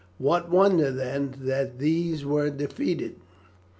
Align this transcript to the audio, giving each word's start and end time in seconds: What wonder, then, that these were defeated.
What 0.17 0.49
wonder, 0.49 0.89
then, 0.89 1.35
that 1.43 1.77
these 1.77 2.25
were 2.25 2.49
defeated. 2.49 3.17